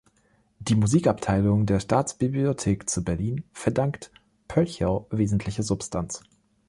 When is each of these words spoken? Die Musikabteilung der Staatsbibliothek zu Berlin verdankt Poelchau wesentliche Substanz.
Die 0.57 0.73
Musikabteilung 0.73 1.67
der 1.67 1.79
Staatsbibliothek 1.79 2.89
zu 2.89 3.03
Berlin 3.03 3.43
verdankt 3.53 4.11
Poelchau 4.47 5.05
wesentliche 5.11 5.61
Substanz. 5.61 6.23